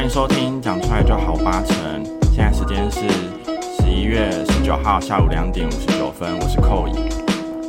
[0.00, 1.76] 欢迎收听，讲出来就好八成。
[2.32, 3.00] 现在时间是
[3.82, 6.94] 十一月十九号下午两点五十九分，我是寇乙。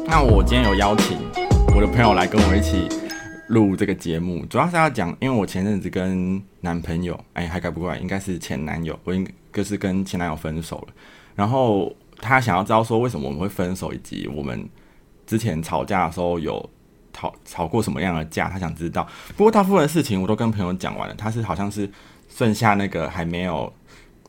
[0.08, 1.18] 那我今天有邀请
[1.76, 2.88] 我的朋友来跟我一起
[3.50, 10.94] 录这个节目，主要是要讲，因为我前阵子跟男朋友，哎，还改不过来，应该是前男友，我应就是跟前男友分手了。
[11.36, 14.70] 然后他想要知道说为什么我们会分手，以及我们
[15.28, 16.70] 之前吵架的时候有
[17.12, 19.06] 吵吵过什么样的架，他想知道。
[19.36, 21.92] 不过大部分的事情我都跟朋友讲完了，他是好像是
[22.34, 23.72] 剩下那个还没有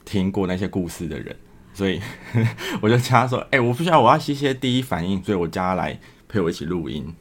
[0.04, 1.34] 听过那些故事的人，
[1.72, 2.00] 所以
[2.82, 5.98] 我就叫他说：“哎、我不需要，我要一些第一反应，所以我叫他来
[6.28, 7.14] 陪我一起录音。”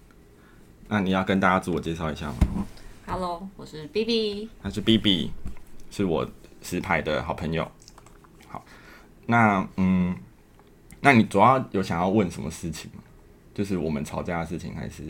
[0.89, 2.65] 那你要跟大家自我介绍一下吗
[3.05, 4.49] ？Hello，我是 B B。
[4.61, 5.31] 他是 B B，
[5.89, 6.27] 是我
[6.61, 7.69] 实牌的好朋友。
[8.47, 8.65] 好，
[9.27, 10.13] 那嗯，
[10.99, 13.01] 那你主要有想要问什么事情吗？
[13.53, 15.03] 就是我们吵架的事情，还是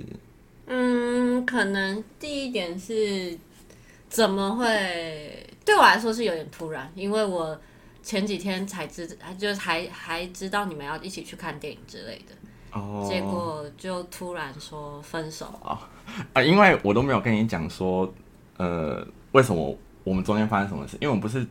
[0.67, 3.37] 嗯，可能第一点是
[4.07, 7.59] 怎么会对我来说是有点突然，因为我
[8.03, 15.45] 前几天才知，就是还还知道你们要一起去看电影之类的，哦结果就突然说分手。
[15.63, 15.79] 啊？
[16.43, 18.11] 因为我都没有跟你讲说，
[18.57, 20.97] 呃，为什么我们中间发生什么事？
[20.99, 21.45] 因为我们不是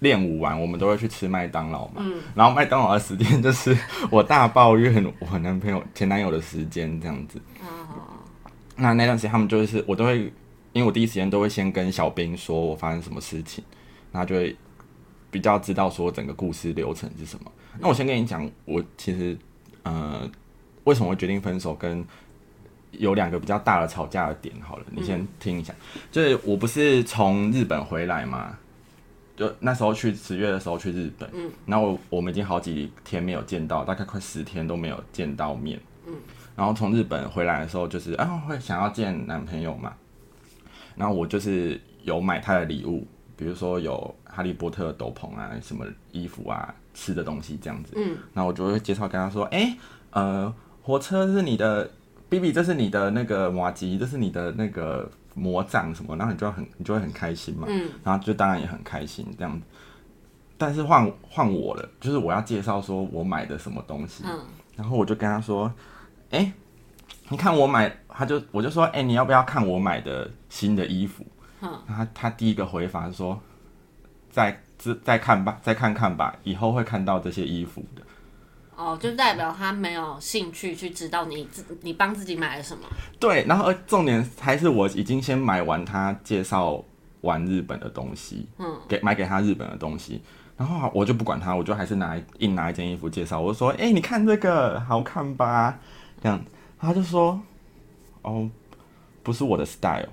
[0.00, 1.96] 练舞完，我们都会去吃麦当劳嘛。
[1.98, 3.76] 嗯然后麦当劳的时间就是
[4.10, 7.38] 我大抱怨我男朋友前男友的时间这样子。
[7.60, 7.66] 哦
[8.74, 10.32] 那那段时间他们就是我都会，
[10.72, 13.62] 因为我第一时间都会先跟小兵说我发生什么事情，
[14.10, 14.56] 然后就会
[15.30, 17.50] 比较知道说整个故事流程是什么。
[17.78, 19.36] 那我先跟你讲，我其实
[19.82, 20.30] 呃
[20.84, 22.04] 为什么会决定分手，跟
[22.90, 24.54] 有两个比较大的吵架的点。
[24.60, 25.74] 好了，你先听一下，
[26.10, 28.58] 就是我不是从日本回来嘛。
[29.34, 36.14] 就那时候去十月的时候去日本，嗯，然后我我们已经好几天没有见到，大概快十天都没有见到面，嗯
[36.54, 39.94] 然后从日本回来的时候，就是啊会想要见男朋友嘛，
[40.96, 49.76] 然后我就是有买他的礼物，比如说有哈利波特的斗篷啊，什么衣服啊，吃的东西这样子，嗯，然后我就会介绍跟他说，哎、
[50.10, 51.90] 呃，火车是你的
[52.28, 59.66] ，B B 这是你的那个马吉，这是你的那个魔杖什么，然后你就会很你就会很开心嘛，嗯，然后就当然也很开心这样子。
[60.58, 64.38] 但是换换我了，就是我要介绍说我买的什么东西，嗯。
[64.74, 65.70] 然后我就跟他说，
[66.30, 66.50] 哎、
[67.32, 71.24] 你看我买，他就我就说，哎、你要不要看我买的新的衣服？
[71.62, 73.40] 嗯然后他他第一个回法是说，
[74.30, 78.02] 再再再看吧，再看看吧，以后会看到这些衣服的。
[78.76, 82.84] 哦，就代表他没有兴趣去知道你自你帮自己买了什么。
[83.18, 86.84] 对，然后呃重点还是我已经先买完他介绍
[87.22, 90.20] 完日本的东西，嗯，给买给他日本的东西，
[90.58, 95.78] 然后我就不管他，我就还是拿一硬拿一件衣服介绍，我就说，哎、你看这个好看吧？
[96.20, 96.40] 这样，
[96.82, 97.40] 他就说，
[98.22, 98.50] 哦，
[99.22, 100.08] 不是我的 style。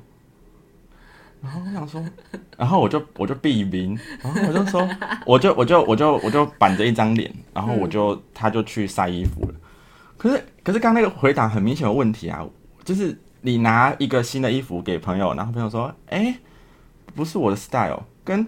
[1.41, 2.03] 然后我想说，
[2.57, 4.87] 然后我就我就避名，然后我就说，
[5.25, 9.55] 我就我就我就我就板着一张脸，然后我就、他就去晒衣服了。
[10.17, 12.45] 可是可是刚那个回答很明显有问题啊，
[12.83, 16.37] 就是你拿一个新的衣服给朋友，然后朋友说，哎、
[17.15, 18.45] 不是我的 style，跟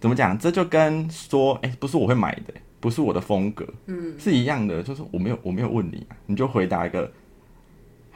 [0.00, 7.10] 怎么讲，这就跟说，哎、不是我会买的，不是我的风格，嗯，是一样的，就是我没有我没有问你啊，你就回答一个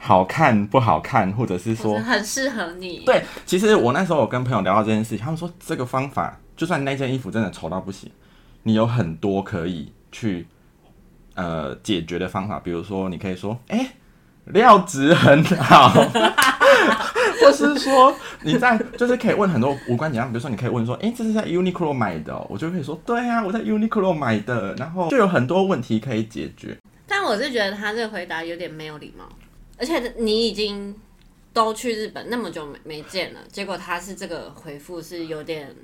[0.05, 3.03] 好看不好看，或者是说很适合你。
[3.05, 8.11] 对，其实我那时候我跟朋友聊到这件事情，他们说这个方法，就算那件衣服真的丑到不行，
[8.63, 10.45] 你有很多可以去
[11.35, 13.93] 呃解决的方法，比如说你可以说，哎、
[14.47, 15.87] 料子很好，
[17.41, 26.77] 或是说你在就是可以问很多无关紧要，比如说你可以问说，哎、这是在 Uniqlo 买的、哦，我就可以说，对啊，我在 Uniqlo 买的，然后就有很多问题可以解决。
[27.07, 29.23] 但我是觉得他这个回答有点没有礼貌，
[29.83, 30.95] 而且你已经
[31.51, 35.75] 都去日本那么久没没见了，结果他是这个回复是有点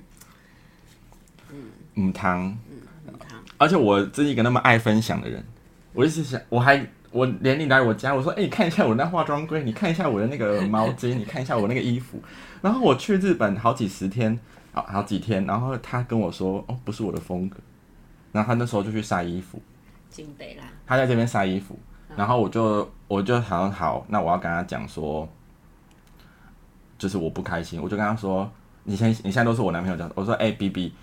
[1.93, 2.57] 母汤，
[3.05, 5.43] 嗯他而且我是一个那么爱分享的人，
[5.91, 12.21] 我一直想，我还我连你来我家，我说，哎、你看一下我那化妆柜，你看一下我的那个毛巾，你看一下我那个衣服。
[12.63, 14.39] 然后我去日本好几十天，
[14.71, 17.57] 好好几天，然后他跟我说，哦，不是我的风格。
[18.31, 19.61] 然后他那时候就去晒衣服，
[20.09, 21.77] 金北啦，他在这边晒衣服，
[22.15, 25.27] 然后我就我就好像好，那我要跟他讲说，
[26.97, 28.49] 就是我不开心，我就跟他说，
[28.83, 30.93] 你现你现在都是我男朋友讲，我说，哎、b B，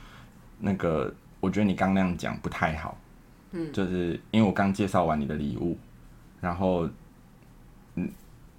[0.61, 2.97] 那个我觉得你刚那样讲不太好，
[3.51, 5.77] 嗯，就是因为我刚介绍完你的礼物，
[6.41, 6.89] 然后，
[7.97, 8.09] 嗯，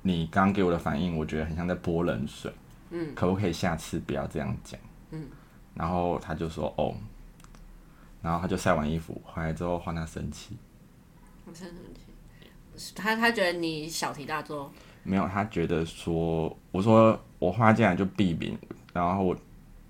[0.02, 2.54] 你刚给我的反应，我觉得很像在泼冷水，
[2.92, 4.80] 嗯，可不可以下次不要这样讲，
[5.12, 5.26] 嗯，
[5.74, 6.94] 然后他就说，哦。
[8.20, 10.58] 然后他就晒完衣服回来之后，换他生气，
[11.46, 12.02] 我真的很气。
[12.96, 14.72] 他他觉得你小题大做，
[15.04, 18.58] 没有，他觉得说，我说我花进来就避免，
[18.94, 19.38] 然后我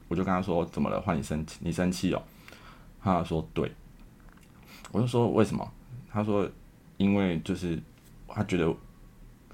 [0.07, 1.01] 我就跟他说怎么了？
[1.01, 1.57] 换你生气？
[1.62, 2.22] 你生气哦？
[3.01, 3.72] 他说对。
[4.92, 5.69] 我就说为什么？
[6.10, 6.50] 他说
[6.98, 7.78] 因为就是
[8.28, 8.74] 他觉得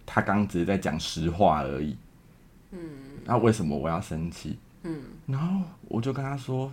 [0.05, 1.97] 他刚只是在讲实话而已。
[2.71, 2.79] 嗯。
[3.25, 4.59] 那为什么我要生气？
[4.83, 5.01] 嗯。
[5.25, 6.71] 然后我就跟他说，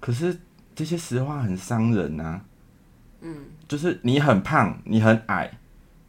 [0.00, 0.38] 可是
[0.74, 2.42] 这些实话很伤人呐。
[3.20, 3.36] 嗯。
[3.68, 5.50] 就是你很胖，你很矮，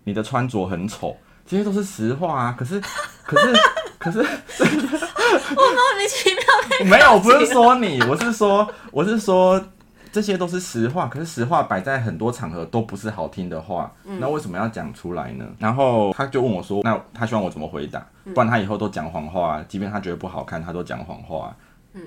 [0.04, 1.16] 你的穿着很丑，
[1.46, 2.56] 这些都是实话啊。
[2.58, 2.80] 可是，
[3.26, 3.54] 可是，
[4.00, 4.20] 可是。
[4.20, 6.90] 我莫名其妙。
[6.90, 9.64] 没有，不是说你，我是说，我是说。
[10.10, 15.46] 这些都是实话，可是实话摆在很多场合都不是好听的话，那为什么要讲出来呢？
[15.60, 18.04] 然后他就问我说：“那他希望我怎么回答？
[18.34, 21.56] 不然他以后都讲谎话，即便他觉得不好看，他都讲谎话。”
[21.94, 22.02] 嗯，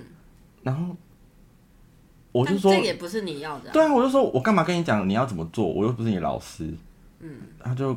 [0.62, 0.96] 然后
[2.32, 5.66] 我就说：“这也不是你要的。”对啊，我就说：“我干嘛跟你讲你要怎么做？
[5.66, 6.72] 我又不是你老师。”
[7.20, 7.96] 嗯，他就，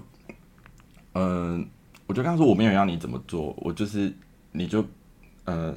[1.14, 1.66] 嗯，
[2.08, 4.12] 我就跟他说：“我没有要你怎么做，我就是
[4.52, 4.84] 你就，
[5.46, 5.74] 呃，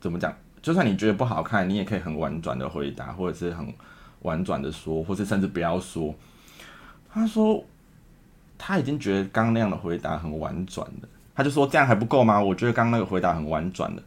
[0.00, 3.72] 怎么讲？”就算你觉得不好看，你也可以很婉转的回答，或者是很
[4.22, 6.12] 婉转的说，或是甚至不要说。
[7.08, 7.64] 他说
[8.58, 12.42] 他已经觉得刚那样的回答很婉转的，他就说这样还不够吗？
[12.42, 14.02] 我觉得刚那个回答很婉转的，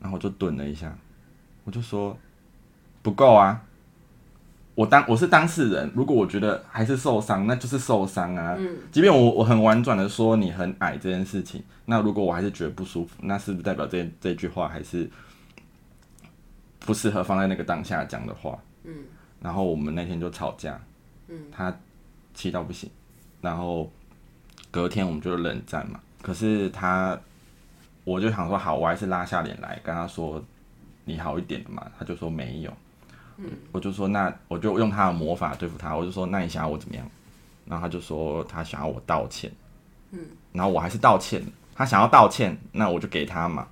[0.00, 0.96] 然后我就顿了一下，
[1.64, 2.16] 我就说
[3.04, 3.62] 不够啊！
[4.74, 8.56] 我当我是当事人，如果我觉得还是受伤，那就是受伤啊。
[8.58, 15.08] 嗯，即便我我很婉转的说你很矮这件事情，那如果我还是觉得不舒服，那是不是代表这这句话还是？
[16.86, 18.92] 不适合放在那个当下讲的话，嗯，
[19.40, 20.78] 然后我们那天就吵架，
[21.28, 21.74] 嗯，他
[22.34, 22.90] 气到不行，
[23.40, 23.90] 然后
[24.70, 25.98] 隔天我们就冷战嘛。
[26.20, 27.18] 可是他，
[28.04, 30.44] 我就想说好，我还是拉下脸来跟他说
[31.06, 31.90] 你好一点的嘛。
[31.98, 32.70] 他就说没有，
[33.36, 35.94] 嗯，我就说那我就用他的魔法对付他。
[35.94, 37.06] 我就说那你想要我怎么样？
[37.66, 39.50] 然后他就说他想要我道歉，
[40.10, 40.20] 嗯，
[40.52, 41.42] 然后我还是道歉。
[41.74, 43.66] 他想要道歉，那我就给他嘛，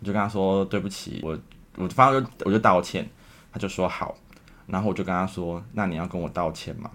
[0.00, 1.38] 我就跟他说对不起，我。
[1.76, 3.04] 我反正就我就道歉，
[3.52, 4.16] 他就说好，
[4.68, 6.88] 然后我就跟他说，那你要跟我道歉嘛？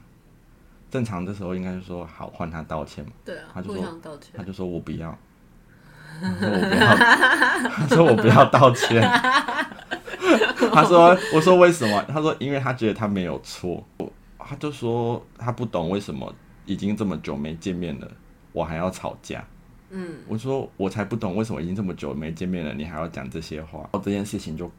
[0.90, 3.12] 正常的时候应该是说好换他道歉嘛。
[3.26, 3.50] 对啊。
[3.54, 4.00] 他就说
[4.34, 5.14] 他就说我不要，
[6.22, 6.96] 他说我不要，
[7.70, 9.02] 他说我不要道歉。
[10.74, 12.04] 他说 我说为什么？
[12.08, 13.84] 他说因为他觉得他没有错。
[14.38, 16.34] 他就说他不懂为什么
[16.66, 18.12] 已经这么久没见面了，
[18.52, 19.46] 我还要吵架。
[19.92, 24.72] 嗯，我说我才不懂为什么已经这么久没见面了，你还要讲这些话，这件事情就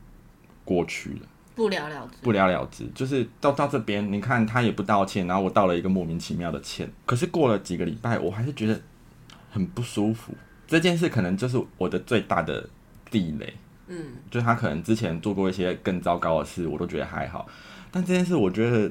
[0.64, 1.20] 过去了，
[1.54, 8.80] 不了了之，不了了之，就是到到这边，你看他也不道歉，然后我道了一个莫名其妙的歉，可是过了几个礼拜，我还是觉得
[9.50, 10.32] 很不舒服。
[10.66, 12.68] 这件事可能就是我的最大的
[13.08, 13.54] 地雷，
[13.90, 17.46] 嗯，就他可能之前做过一些更糟糕的事，我都觉得还好，
[17.90, 18.90] 但这件事我觉得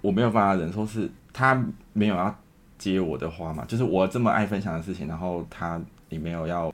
[0.00, 1.60] 我没有办法忍受，是他
[1.92, 2.38] 没有要。
[2.78, 6.72] 接我的话嘛，就是我这么爱分享的事情，然后他也没有要，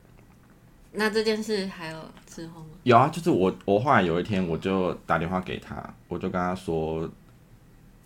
[0.91, 2.67] 那这件事还有之后吗？
[2.83, 5.75] 有啊，就是我我后来有一天我就打电话给他，
[6.07, 7.09] 我就跟他说，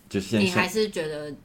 [0.07, 1.36] 就是你还是觉得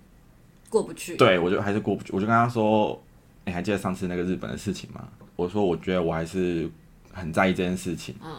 [0.70, 3.02] 过不去，对我就还是过不去，我就跟他说，
[3.44, 5.08] 你还记得上次那个日本的事情吗？
[5.34, 6.70] 我说我觉得我还是
[7.14, 8.36] 很在意这件事情，嗯，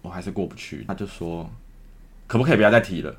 [0.00, 1.48] 我还是过不去，他就说
[2.26, 3.14] 可不可以不要再提了。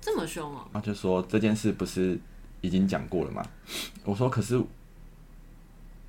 [0.00, 0.68] 这么凶哦！
[0.72, 2.18] 他就说这件事不是
[2.60, 3.44] 已经讲过了吗？
[4.04, 4.60] 我说可是，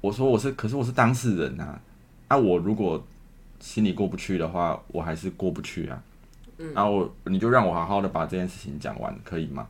[0.01, 1.79] 我说我是可是我是当事人啊，
[2.27, 3.05] 啊我如果
[3.59, 6.03] 心里过不去的话，我还是过不去啊。
[6.57, 9.67] 嗯，然后你就让我好好的把这件事情讲完，可以吗？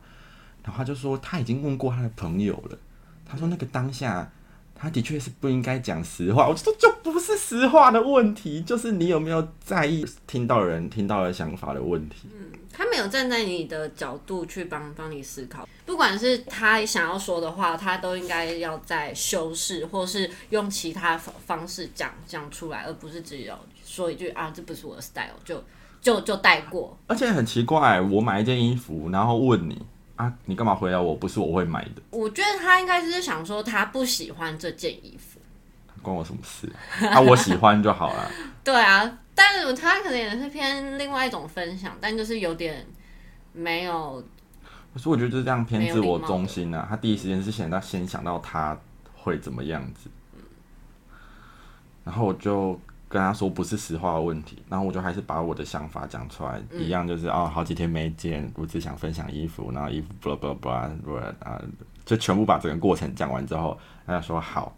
[0.62, 2.78] 然后他就说他已经问过他的朋友了，
[3.26, 4.30] 他说那个当下。
[4.80, 12.28] 他的确是不应该讲实话，我说就不是实话的问题，就是你有没有在意听到人听到的想法的问题。
[12.34, 25.62] 嗯，他没有站在你的角度去帮帮你思考，不管是他想要说的话，他都应该要在修饰，或是用其他方方式讲讲出来，而不是只有说一句啊，这不是我的 style，就
[26.00, 26.96] 就就带过。
[27.06, 29.82] 而且很奇怪，我买一件衣服，然后问你。
[30.20, 31.14] 啊，你干嘛回答我？
[31.14, 32.02] 不是我会买的。
[32.10, 35.40] 我觉得他应该就是想说他不喜欢这件衣服，
[36.02, 36.70] 关我什么事？
[37.06, 38.30] 啊，我喜欢就好了。
[38.62, 42.86] 对啊，但是他可能也是偏另外一种分享，但就是有点
[43.54, 44.22] 没有。
[44.92, 46.86] 可是我觉得就是这样偏自我中心啊。
[46.90, 48.78] 他第一时间是想到先想到他
[49.14, 50.10] 会怎么样子，
[52.04, 52.78] 然后我就。
[53.10, 60.70] 跟他说不是实话的问题，然后我就还是把我的想法讲出来，一样就是哦，好几天没见，我只想分享衣服，然后衣服不不不
[61.02, 61.14] 不
[61.44, 61.60] 啊，
[62.04, 63.76] 就全部把整个过程讲完之后，
[64.06, 64.76] 他说好，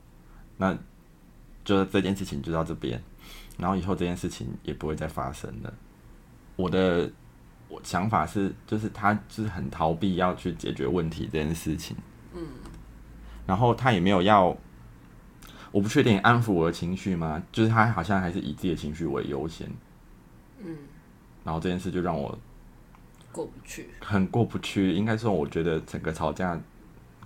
[0.56, 0.74] 那
[1.62, 2.98] 就是这件事情就到这边，
[3.58, 5.74] 然后以后这件事情也不会再发生了。
[6.56, 7.10] 我的
[7.68, 11.94] 我想法是，就是他就是很逃避要去解决问题这件事情，
[12.32, 12.40] 嗯，
[13.46, 14.56] 然后他也没有要。
[15.72, 17.42] 我不确定安抚我的情绪吗？
[17.50, 19.68] 就是他好像还是以自己的情绪为优先。
[20.64, 20.76] 嗯，
[21.42, 22.38] 然后这件事就让我
[23.32, 24.92] 过不去，很过不去。
[24.92, 26.56] 应该说，我觉得整个吵架，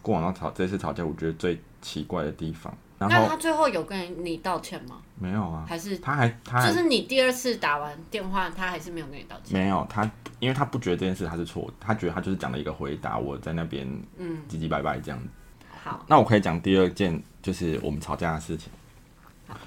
[0.01, 2.73] 过往到吵这次吵架，我觉得最奇怪的地方。
[2.99, 5.03] 然后那他最后有跟你道歉吗？
[5.19, 9.59] 没有啊，还是他还他还就是你第二次打完电话，他还是没有跟你道歉？
[9.61, 13.87] 没有他，因为他不觉得这件事他是错的，他觉得他就是讲了一个回答，我在那边
[14.17, 15.29] 嗯，唧唧拜拜这样子。
[15.87, 18.69] 好，那我可以讲第二件，就是我们吵架的事情。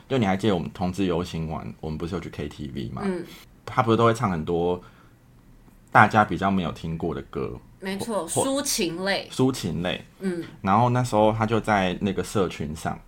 [0.09, 3.01] 就你还记得我们同志游行完，我们不是有去 KTV 吗？
[3.05, 3.23] 嗯，
[3.65, 4.81] 他不是都会唱很多
[5.93, 10.03] 大家比较没有听过的歌，没错，抒情类，抒情类。
[10.19, 12.99] 嗯，然后那时候他就在那个社群上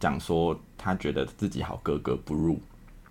[0.00, 2.60] 讲说，他觉得自己好格格不入，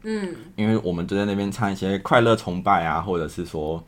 [0.04, 3.82] 嗯，因为我们就在那边唱一些快乐崇拜啊，或者是说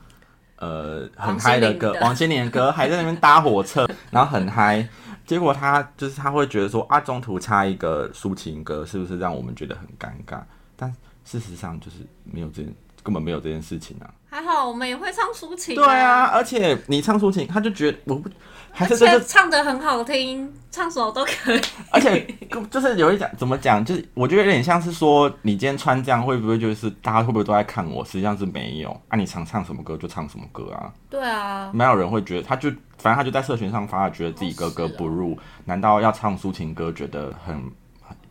[0.57, 4.87] 呃很嗨的歌，王心凌的歌，还在那边搭火车，然后很嗨。
[5.25, 10.41] 结果他就是他会觉得说啊，中途插一个抒情歌，是不是让我们觉得很尴尬？
[10.75, 12.63] 但事实上就是没有这，
[13.03, 14.09] 根本没有这件事情啊。
[14.29, 18.27] 还好我们也会唱抒情、对啊，，而且你唱抒情，他就觉得我不
[18.71, 21.61] 还是唱的很好听，唱什么都可以。
[21.91, 22.25] 而且
[22.71, 28.03] 就是有一讲怎么讲，就是我觉得有点像是说，你今天穿这样会不会就是大家会不会都在看我？
[28.03, 35.37] 实际上是没有啊，你常唱什么歌就唱什么歌啊，对啊，没有人会觉得他就反正他就在社群上发，觉得自己格格不入。
[35.65, 37.63] 难道要唱抒情歌觉得很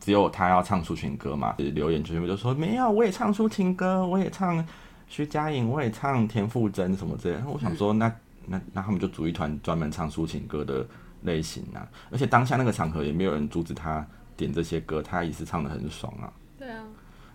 [0.04, 1.54] 只有他要唱抒情歌嘛？
[1.58, 4.66] 留言全部就说没有，我也唱抒情歌，我也唱
[5.06, 7.44] 徐佳莹，我也唱田馥甄什么之类的。
[7.46, 8.12] 我想说那
[8.46, 10.84] 那那他们就组一团专门唱抒情歌的
[11.22, 14.04] 类型啊，而且当下那个场合也没有人阻止他
[14.36, 16.26] 点这些歌，他也是唱的很爽啊。
[16.58, 16.82] 对啊，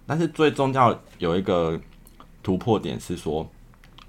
[0.05, 1.79] 但是最重要有一个
[2.43, 3.49] 突破点是说，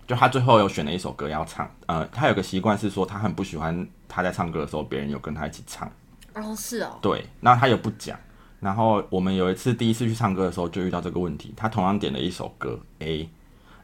[0.04, 5.88] 就他最后有选了一首歌要唱，呃，他有个习惯是说他很不喜欢他在唱歌的时候别人有跟他一起唱，
[6.34, 8.18] 哦是哦，对，那他也不讲。
[8.60, 13.28] 然后我们有一次第一次去唱歌的时候就遇到这个问题，他同样点了一首歌 A，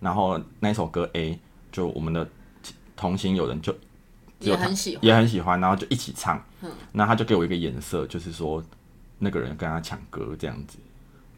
[0.01, 1.39] 然后那首歌 A
[1.71, 2.29] 就我们的
[2.97, 3.75] 同行有人就
[4.41, 6.43] 也很喜欢，也很喜欢，然后就一起唱。
[6.93, 8.63] 那他就给我一个颜色，就是说
[9.19, 10.79] 那个人跟他抢歌这样子。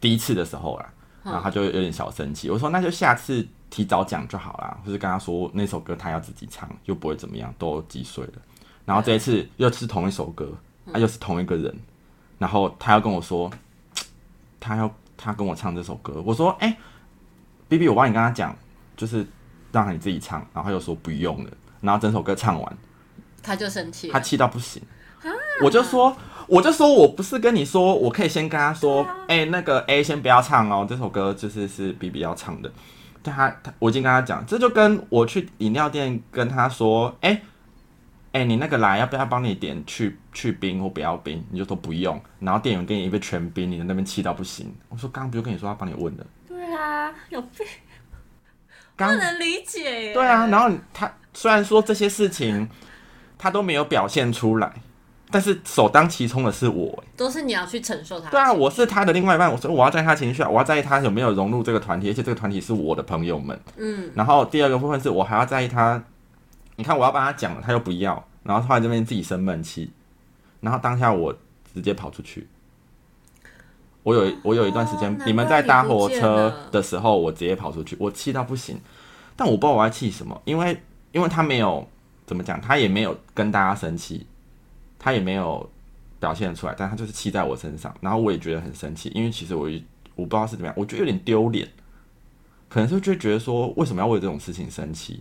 [0.00, 2.49] 第一次的时候啦，然后他就有点小生气。
[2.50, 8.33] 我说那就下次提早讲就好啦，就是跟他说那首歌他要自己唱，又不会怎么样，都几岁了。
[8.85, 10.52] 然后这一次又是同一首歌，
[10.93, 11.76] 啊又是同一个人，
[12.38, 13.50] 然后他要跟我说，
[14.61, 16.23] 他要他跟我唱这首歌。
[16.25, 16.76] 我说哎、
[17.69, 18.57] b B 我帮你跟他讲，
[18.97, 19.26] 就是
[19.73, 21.50] 让你自己唱，然后他又说不用了，
[21.81, 22.78] 然后整首歌唱完。
[23.43, 24.83] 他就生气，他气到不行，
[25.62, 26.16] 我就说，
[26.49, 32.71] 我就说我不是跟你说，我可以先跟他说，哎、那个 A 先不要唱哦，这首歌就是是 B B 要唱的。
[33.23, 37.40] 但他他我已经跟他讲，这就跟我去饮料店跟他说，哎、
[38.37, 41.43] 哎、你那个来要不要帮你点去去冰或不要冰？
[41.50, 44.71] 你就说不用，然后店员给你一杯全冰，你在那边气到不行。
[44.90, 47.64] 我说刚刚不就跟你说要帮你问的，对啊，有病，不
[48.97, 50.12] 刚能理解耶。
[50.12, 52.69] 对啊，然后他虽然说这些事情
[53.38, 54.71] 他都没有表现出来，
[55.31, 58.28] 但是首当其冲的是我、都是你要去承受他。
[58.28, 63.59] 对啊，我是他的另外一半，我说我要在意他情绪啊，我要在意他有没有融入这个团体，而且这个团体是我的朋友们。
[63.76, 66.02] 嗯，然后第二个部分是我还要在意他，
[66.76, 69.90] 你看我要帮他讲了，他又不要，然后后来这边自己生闷气，
[70.61, 71.37] 然后当下我
[71.75, 72.47] 直接跑出去。
[74.02, 78.80] 我有我有一段时间，哦你们在搭火车的时候，我直接跑出去，我气到不行，
[79.35, 80.80] 但我不知道我在气什么，因为
[81.11, 81.85] 因为他没有
[82.25, 84.25] 怎么讲，他也没有跟大家生气，
[84.99, 85.68] 他也没有
[86.21, 91.68] 表现出来，但他就是气在我身上，然后我也觉得很生气，因为其实我一我不知道是怎么样，我觉得有点丢脸，
[92.68, 95.21] 可能是就觉得说为什么要为这种事情生气，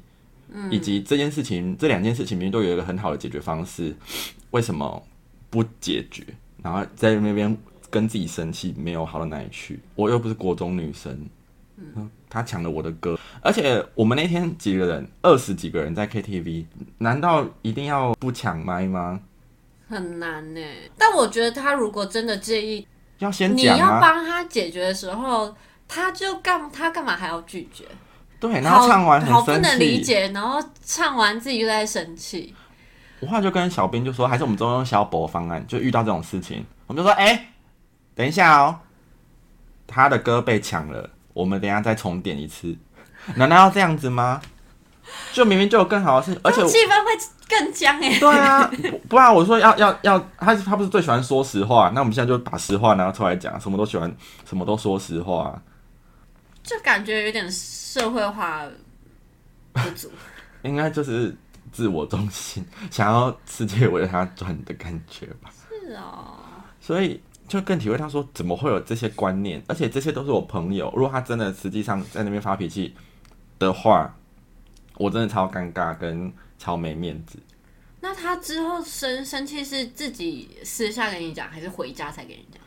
[0.69, 3.95] 以及这件事情这两件事情明明都有一个很好的解决方式，
[4.51, 5.01] 为什么
[5.49, 6.23] 不解决？
[6.63, 7.55] 然后在那边
[7.89, 9.79] 跟自己生气，没有好到哪里去。
[9.95, 11.17] 我又不是国中女生，
[11.77, 16.65] 嗯，他抢了我的歌，而且我们那天几个人，二十几个人在 KTV，
[16.97, 19.19] 难道一定要不抢麦吗？
[19.87, 20.61] 很难呢。
[20.97, 22.87] 但我觉得他如果真的介意，
[23.19, 25.55] 要先你要帮他解决的时候，
[25.87, 27.85] 他就干他干嘛还要拒绝？
[28.39, 30.03] 对，然后唱完好不很生能理气。
[30.03, 32.53] 解，然后唱完自己又在生气。
[33.21, 37.47] 我后来就跟小兵就说，还是我们中用小博方案，就遇到这种事情，我们就说，哎、
[38.13, 38.77] 等一下哦，
[39.87, 42.75] 他的歌被抢了，我们等一下再重点一次，
[43.35, 44.41] 难道要这样子吗？
[45.31, 47.11] 就明明就有更好的事情，而且我气氛会
[47.47, 48.19] 更僵哎。
[48.19, 54.13] 对啊，不不然我说要要要，他他不是最喜欢说实话，那我们现在就把实话拿出来讲，什么都喜欢，
[54.47, 55.61] 什么都说实话、
[56.63, 57.49] 就感觉有点
[57.95, 58.67] 社会化
[59.71, 60.11] 不足。
[60.63, 61.33] 应该就是
[61.71, 65.49] 自我中心，想要世界围着他转的感觉吧。
[65.69, 66.35] 是哦，
[66.81, 70.91] 所以就更体会到说怎么会有这些观念，而且这些都是我朋友。
[70.93, 72.93] 如果他真的实际上在那边发脾气
[73.59, 74.13] 的话，
[74.97, 77.39] 我真的超尴尬跟超没面子。
[78.01, 82.61] 那他之后生生气是自己私下跟你讲，还是回家才跟你讲？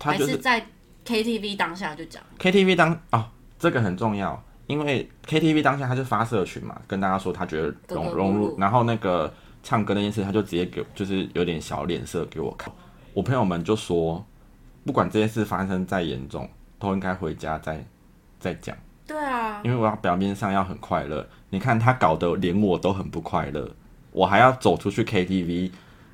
[0.00, 0.66] 还是在
[1.06, 12.72] KTV 当下就讲？KTV 当哦，这个很重要，因为 KTV 当下他就发社群嘛，跟大家说他觉得融融入，然后那个唱歌那件事，他就直接给就是有点小脸色给我看。
[13.12, 14.24] 我朋友们就说，
[14.84, 17.84] 不管这件事发生再严重，都应该回家再
[18.40, 18.76] 再讲。
[19.06, 23.70] 对啊，因为我要表面上要很快乐，你看他搞得连我都很不快乐，
[24.12, 25.70] 我还要走出去 KTV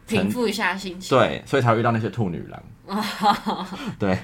[0.09, 1.17] 平复一下心情。
[1.17, 2.63] 对，所以才会遇到那些兔女郎。
[3.97, 4.19] 对，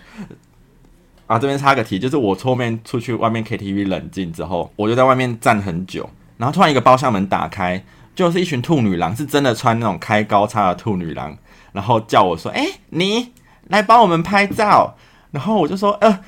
[1.26, 7.83] 啊，这边插个题，就是我后面出去外面 KTV 冷静之后，我就在外面站很久，然后突然一个包厢门打开，
[8.14, 11.37] 就是一群兔女郎，是真的穿那种开高叉的兔女郎，
[11.73, 13.33] 然后叫我说：“哎，你
[13.68, 14.95] 来帮我们拍照。”
[15.33, 16.21] 然后我就说：“呃，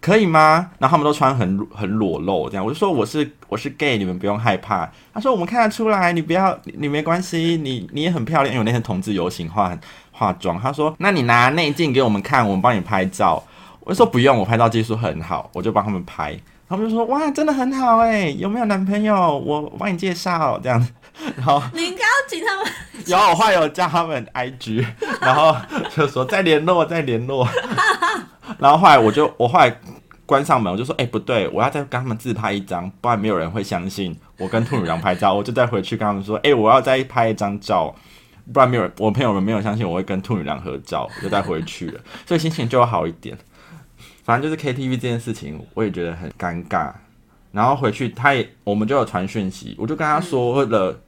[0.00, 9.78] 可以吗？”然后他们都穿很很裸露，这样我就说：“我是我是 gay，你们不用害怕。”他说：“我们看得出来，你不要，你没关系，你你也很漂亮，因为那天同志游行化
[10.12, 13.42] 化妆。”他说：“那你拿内镜给我们看，我们帮你拍照。”
[13.86, 16.36] 我就说：“不用，我拍照技术很好，我就帮他们拍。”
[16.68, 19.38] 他们就说：“哇，真的很好哎，有没有男朋友？
[19.38, 20.92] 我帮你介绍这样子。
[21.38, 22.66] ”然后你应该要请他们。
[23.06, 24.84] 有，我后来有加他们 IG，
[25.20, 25.56] 然后
[25.94, 27.48] 就说再联络，再联络。
[28.58, 29.72] 然后后来我就，我后来
[30.26, 37.94] 关上门，我就说：“哎，不对，我要再跟他们自拍一张，不然没有人会相信我跟兔女郎拍照。”我就再回去跟他们说：“哎，我要再拍一张照，
[38.52, 43.38] 不然没有人，我朋友们没有相信我会跟兔女郎合照。”我就再回去了，所以心情就好一点。
[44.26, 46.92] 反正就是 KTV 这件事情，我也觉得很尴尬。
[47.52, 51.00] 然后回去，他也我们就有传讯息，我就跟他说了。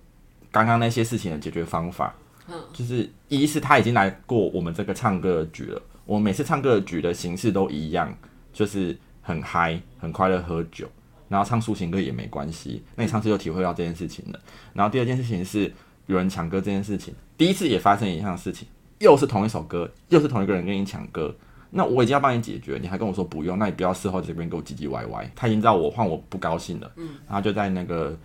[0.50, 2.14] 刚刚那些事情的解决方法，
[2.48, 8.11] 嗯，就是一是他已经来过我们这个唱歌的局了，我们每次唱歌的局的形式都一样，
[8.50, 10.88] 就是很嗨、很快乐、喝酒，
[11.28, 12.83] 然后唱抒情歌也没关系。
[12.96, 14.40] 那你上次就体会到这件事情了。
[14.72, 15.70] 然后第二件事情是
[16.07, 18.66] 有人抢歌这件事情，第一次也发生一样的事情，
[19.00, 21.37] 又是同一首歌，又是同一个人跟你抢歌，
[21.70, 25.31] 那我已经要帮你解决，你还跟我说不用，那你不要事后这边给我唧唧歪歪。
[25.35, 28.16] 他已经知道我换我不高兴了，嗯，然后就在那个。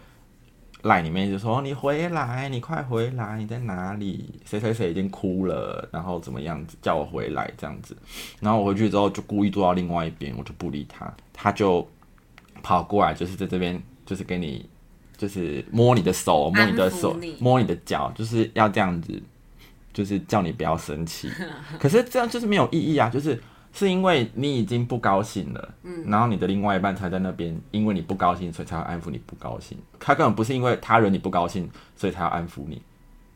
[0.84, 4.29] 赖里面就说你回来，你快回来，你在哪里？
[4.43, 7.95] 谁谁谁已经哭了，然后怎么样子叫我回来这样子，
[8.41, 11.88] 然后我回去之后就故意坐到另外一边，我就不理他，他就
[12.62, 14.69] 跑过来，就是在这边，就是给你，
[15.15, 19.23] 就是摸你的手，摸你的手，摸你的脚，就是要这样子，
[19.93, 21.32] 就是叫你不要生气。
[21.79, 23.41] 可是这样就是没有意义啊，就是。
[23.75, 29.75] 是因为你已经不高兴了，嗯，然后你的另外一半才在那边，因为你不高兴，所以才要安抚你不高兴。
[29.99, 32.79] 他根本不是因为他惹你不高兴，所以才要安抚你，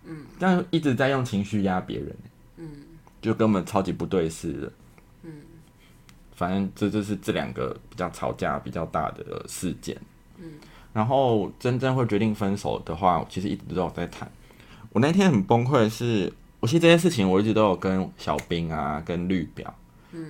[0.06, 2.16] 嗯，这样一直在用情绪压别人，
[2.58, 2.70] 嗯，
[3.20, 4.72] 就根本超级不对视的，
[5.24, 5.32] 嗯，
[6.36, 9.98] 反正这就是这两个比较吵架比较大的事件，
[10.38, 10.52] 嗯，
[10.94, 14.32] 然后真正会决定分手的话，其实一直都有在谈。
[14.92, 19.74] 我那天很崩溃，是我其实这件事情我一直都有跟小兵啊，跟绿表。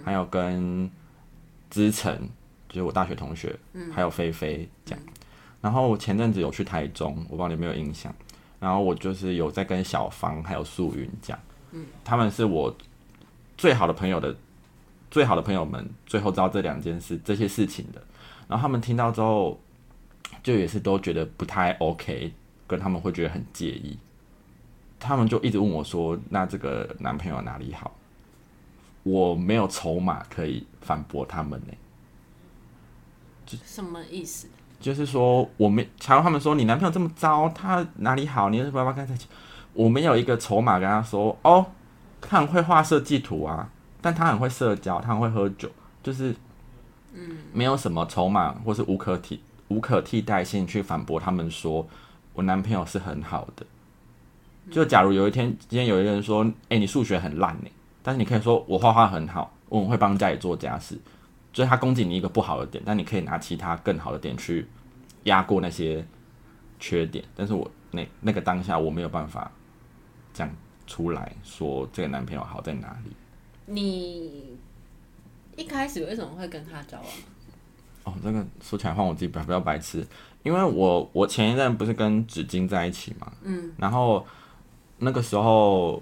[0.03, 0.89] 还有跟
[1.69, 2.13] 知成，
[2.67, 3.55] 就是我大学同学，
[3.93, 4.97] 还有菲菲讲。
[5.61, 8.13] 然后我前阵子有去台中，我不知道你有没有印象。
[8.59, 11.39] 然后我就是有在跟小芳还有素云讲，
[11.71, 12.75] 嗯，他们是我
[13.55, 14.35] 最好的朋友的
[15.09, 18.01] 最好的朋友们，最后知道这两件事这些事情的。
[18.47, 19.57] 然后他们听到之后，
[20.43, 22.33] 就也是都觉得不太 OK，
[22.65, 23.97] 跟他们会觉得很介意。
[24.99, 27.91] 他们就一直问我说：“那这个男朋友哪里好？”
[29.03, 31.73] 我没有筹码可以反驳他们呢，
[33.63, 34.49] 什么意思？
[34.81, 38.49] 就是说，我们假如他们说你男朋友这么糟，他哪里好？
[38.49, 39.27] 你为什么要跟他在一起？
[39.71, 41.65] 我没有一个筹码跟他说，哦，
[42.19, 43.69] 他很会画设计图啊，
[44.01, 45.69] 但他很会社交，他很会喝酒，
[46.03, 46.35] 就是，
[47.13, 51.87] 嗯，没有什么筹码或是无可替无可替代性去反驳他们说
[52.33, 53.65] 我男朋友是很好的。
[54.71, 57.69] 就假如有一天，今天有一个人说，哎，你数学很烂呢。
[58.03, 60.97] 但是你可以说我画画很好，我会帮家里做家事，
[61.51, 64.65] 所以他攻击你一个不好的点，但你可以拿其他更好的点去
[65.23, 66.05] 压过那些
[66.79, 67.23] 缺点。
[67.35, 69.51] 但是我那那个当下我没有办法
[70.33, 70.49] 讲
[70.85, 73.11] 出来说这个男朋友好在哪里。
[73.65, 74.57] 你
[75.57, 77.07] 一开始为什么会跟他交往？
[78.05, 80.07] 哦，这个说起来换我自己不要不要白痴，
[80.43, 84.25] 因为我我前一任不是跟纸巾在一起嘛，嗯，然后
[84.99, 86.01] 那个时候。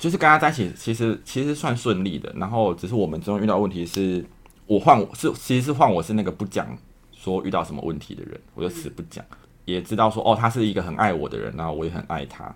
[0.00, 2.32] 就是跟他在一起，其实其实算顺利的。
[2.34, 4.24] 然后只是我们中遇到问题是，
[4.64, 6.66] 我换我是其实是换我是那个不讲
[7.12, 9.22] 说遇到什么问题的人，我就死不讲。
[9.66, 12.50] 也知道说哦，他是一个很爱我的人，然后我也很爱他。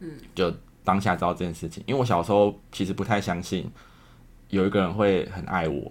[0.00, 0.52] 嗯，就
[0.84, 3.66] 当下知道这件事情，因为我小时候其实不太相信
[4.50, 5.90] 有一个人会很爱我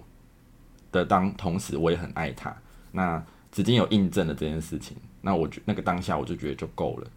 [0.92, 2.56] 的当同时，我也很爱他。
[2.92, 7.08] 那紫金有印证了这件事情，那我觉那个当下我就觉得就够了，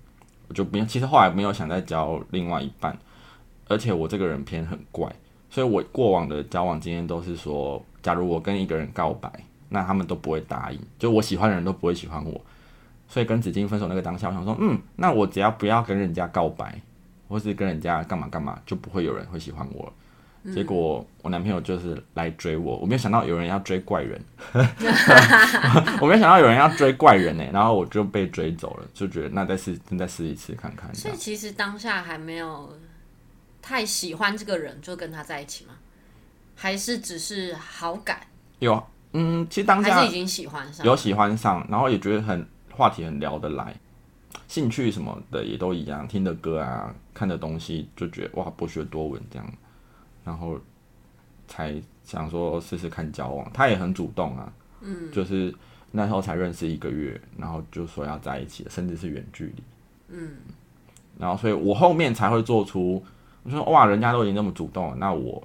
[0.47, 0.87] 我就不用。
[0.87, 2.97] 其实后来没有想再交另外一半，
[3.67, 5.11] 而且我这个人偏很怪，
[5.49, 9.31] 所以我过往的交往经验都是说，假如我跟一个人告白，
[9.69, 12.41] 那他们都不会答应，就我喜欢的人都不会喜欢我。
[13.07, 16.81] 所以跟紫金分手那个当下，我想说，嗯，那我只要不要跟人家告白，
[17.27, 19.93] 或是跟人家干嘛干嘛，就不会有人会喜欢我。
[20.53, 24.21] 结果我男朋友就是来追我，我没有想到有人要追怪人，
[25.99, 30.93] 我没有想到有人要追怪人呢，然后我就被追走了，就觉得那再试，再试一次看看。
[30.93, 32.77] 所以其实当下还没有
[33.59, 35.73] 太喜欢这个人，就跟他在一起吗？
[36.55, 38.19] 还是只是好感？
[38.59, 38.81] 有，
[39.13, 43.75] 嗯，其实当下还是已经喜欢上，有喜欢上，然后也觉得很话题很聊得来，
[44.47, 49.53] 兴趣什么的也都一样，听的歌啊，看的东西就觉得哇，博学多闻这样。
[50.25, 50.59] 然后
[51.47, 55.53] 才想说试试看交往，他也很主动啊，嗯，就是
[55.91, 59.63] 那时候才认识一个月，然后就说要在一起，甚至是远距离，
[60.09, 60.31] 嗯，
[61.19, 63.05] 然后所以我后面才会做出，
[63.43, 65.41] 我说哇，人家都已经那么主动了，那我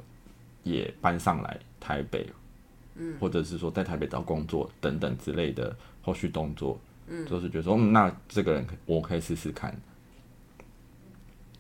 [0.63, 2.27] 也搬上来台北，
[2.95, 9.79] 嗯，或者是说在台北找工作等等之类的后续动作，嗯，就是觉得说，嗯，那这个人我可以试试看，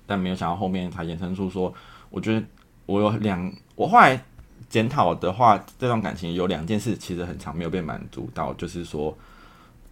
[0.07, 1.75] 但没有想到后面才衍生出说，
[2.09, 2.47] 我觉得。
[2.90, 4.20] 我有两，我后来
[4.68, 9.16] 检讨的话，这段感情有两件事其实很长没有被满足到，就是说，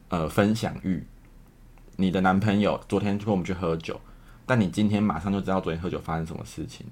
[0.09, 1.01] 呃，分享欲。
[1.95, 4.01] 你的男朋友昨天跟我们去喝酒，
[4.45, 6.85] 但你今天马上就知道昨天喝酒发生什么事情。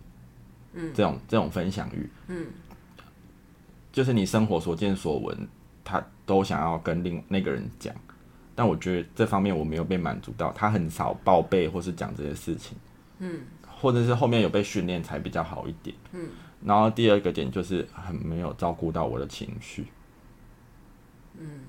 [0.74, 2.46] 嗯，这种这种分享欲，嗯，
[3.90, 5.36] 就是你生活所见所闻，
[5.82, 7.92] 他都想要跟另那个人讲，
[8.54, 12.76] 但我觉得这方面我没有被满足到，他很少报备或是讲这些事情。
[13.18, 13.40] 嗯。
[13.78, 16.28] 或者是后面有被训练才比较好一点，嗯，
[16.64, 19.86] 然后第二个点就是很没有照顾到我的情绪，
[21.38, 21.60] 嗯，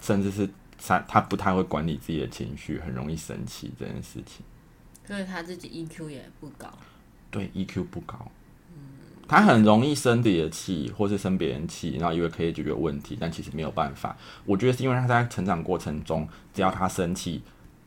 [0.00, 4.44] 甚至是他他不太会管理自己的情绪，很容易生气这件事情，
[5.04, 6.72] 所以他自己 EQ 也不高，
[7.30, 8.30] 对 EQ 不高，
[8.72, 8.78] 嗯，
[9.28, 14.16] 他很容易生自己的气，或是生别人气，然后以为可以解决问题，但其实没有办法。
[14.46, 17.42] 我觉得是因为他在成长过程中，只要他生气，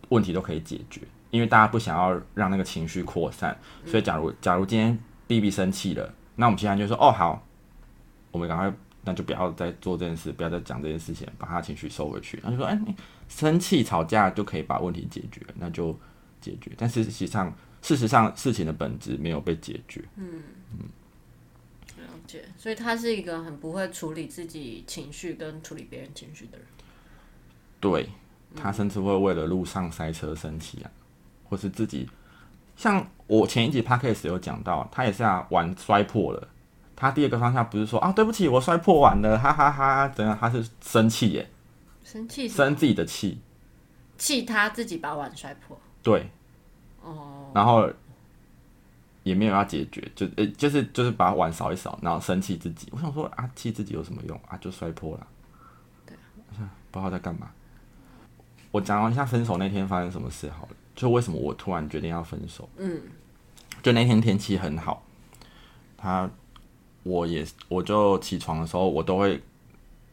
[0.09, 1.01] 问题都可以解决。
[1.31, 7.45] 因为大家不想要让那个情绪扩散，所以假如假如今天 B B 生气了，那我们其他人就说哦好，
[8.31, 12.39] 我们赶快那就不要再做这件事，不要再讲这件事情，把他情绪收回去。
[12.43, 12.95] 他就说哎，你
[13.27, 15.97] 生气吵架就可以把问题解决，那就
[16.41, 16.71] 解决。
[16.77, 20.03] 但是实际上，事实上事情的本质没有被解决。
[20.15, 20.41] 嗯
[20.73, 20.85] 嗯，
[21.97, 22.43] 了解。
[22.57, 26.67] 所以他是一个很不会处理自己情绪跟处理别人情绪的人。
[27.79, 28.09] 对
[28.55, 30.91] 他甚至会为了路上塞车生气啊。
[31.49, 32.07] 或是自己，
[32.75, 36.47] 像我前一集 podcast 有讲到，他也是啊，碗摔破了。
[36.95, 40.37] 他第二个方向不是说啊，对不起，我摔破碗了，哈哈哈，怎样？
[40.39, 41.49] 他是生气耶，
[42.03, 43.39] 生气，生自己的气，
[44.17, 45.79] 气他自己把碗摔破。
[46.03, 46.29] 对，
[47.01, 47.89] 哦，然后
[49.23, 52.89] 也没有要解决，就呃，就是就是把碗扫一扫，然后生气自己。
[52.91, 54.57] 我想说啊，气自己有什么用啊？
[54.57, 55.27] 就摔破了。
[56.05, 56.17] 对，
[56.91, 57.49] 不知道在干嘛。
[58.71, 60.69] 我讲完一下分手那天发生什么事好了。
[60.99, 62.67] 就为什么我突然决定要分手？
[62.75, 62.99] 嗯，
[63.81, 65.01] 就那天天气很好，
[65.97, 66.29] 他
[67.03, 69.41] 我也我就起床的时候，我都会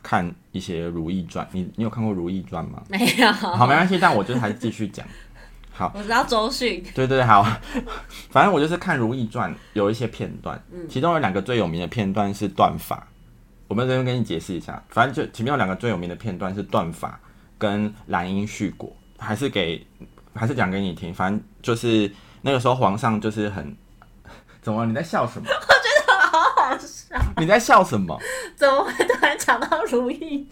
[0.01, 1.45] 看一些《如懿传》。
[1.51, 2.81] 你你有看过《如懿传》吗？
[2.89, 3.33] 没有。
[3.33, 5.05] 好，没关系，但我就还是继续讲。
[5.75, 6.81] 好，我知道周迅。
[6.95, 7.43] 对对好，
[8.31, 13.05] 反正我就是看《如懿传》有一些片段，其中有两个最有名的片段是断发。
[13.67, 17.19] 我们这边跟你解释一下，反正就前面有两个最有名的片段是断发
[17.59, 19.85] 跟兰因絮果，还是给。
[20.37, 22.11] 还是讲给你听，反正就是
[22.43, 23.77] 那个时候皇上就是很
[24.63, 24.85] 怎么？
[24.85, 25.47] 你在笑什么？
[25.49, 27.17] 我觉得好好笑。
[27.39, 28.19] 你在笑什么？
[28.57, 30.47] 怎么会突然讲到如意？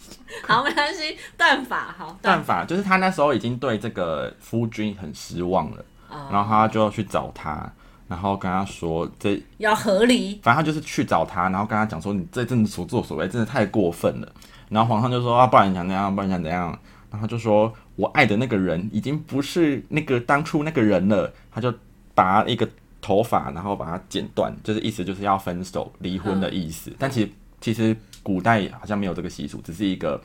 [0.46, 2.16] 好，没关系，断法好。
[2.22, 5.84] 断法就是他那时候已经对这个夫君很失望了，
[6.30, 7.68] 然后他就要去找他，
[8.06, 10.40] 然后跟他说这要合理。
[10.42, 14.28] 反正他就是去找他，然后跟他讲说你这阵子所作所为真的太过分了。
[14.68, 16.14] 然后皇上就说啊，不然你想怎样？
[16.14, 16.78] 不然你想怎样？
[17.10, 17.72] 然后就说。
[17.96, 21.72] 我爱的那个人已经不是那个当初那个人了，他就
[22.14, 22.68] 拔一个
[23.00, 26.92] 头发，然后把它剪断，就是意思就是要分手、离婚的意思。
[26.98, 27.30] 但其实
[27.60, 30.20] 其实古代好像没有这个习俗，只是一个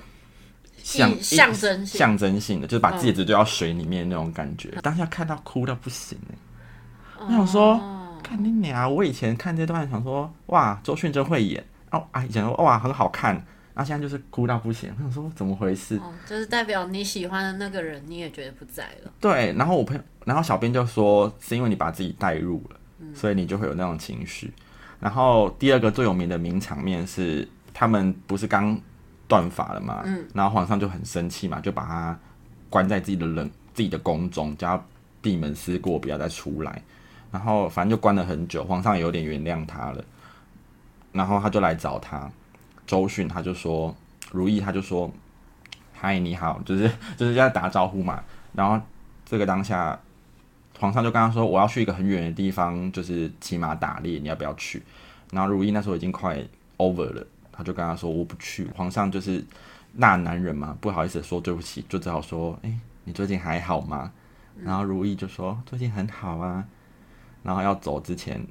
[0.81, 4.69] 象象征象征性的，就是把戒指丢到水里面那种感觉。
[4.81, 7.79] 当下看到哭到不行哎，我想说
[8.23, 13.45] 看你俩，我以前看这段想说哇，周迅真会演哦，啊以前说哇很好看。
[13.75, 15.99] 他现在就是哭到不行，我想说怎么回事？
[16.27, 19.11] 就是代表你喜欢的那个人，你也觉得不在了。
[19.21, 22.79] 对，然后我朋友，然后小编就说是因为你把自己带入了，
[23.13, 24.53] 所以你就会有那种情绪。
[24.99, 28.77] 然后第二个最有名的名场面是，他们不是刚
[29.27, 32.19] 断发了嘛，嗯，然后皇上就很生气嘛，就把他
[32.69, 34.83] 关在自己的冷自己的宫中，叫他
[35.21, 36.81] 闭门思过，不要再出来。
[37.31, 40.03] 然后反正就关了很久，皇上也有点原谅他了。
[41.11, 42.29] 然后他就来找他，
[42.89, 43.95] 周迅他就说，
[44.31, 45.11] 如意他就说，
[45.93, 48.23] 嗨，你好， 就是就是在打招呼嘛。
[48.53, 48.83] 然后
[49.23, 49.99] 这个当下，
[50.79, 54.81] 皇上就跟他说，我要去一个很远的地方，就是骑马打猎，你要不要去？
[55.31, 56.43] 然后如意那时候已经快
[56.77, 58.67] over 了，他就跟他说，我不去。
[58.75, 59.45] 皇上就是
[59.93, 64.11] 那男人嘛，不好意思说对不起，就只好说，哎，你最近还好吗？
[64.57, 66.65] 然后如意就说，最近很好啊。
[67.43, 68.43] 然后要走之前。